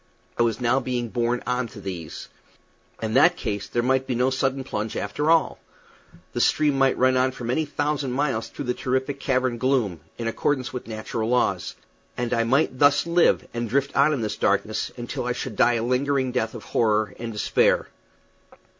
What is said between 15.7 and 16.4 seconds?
a lingering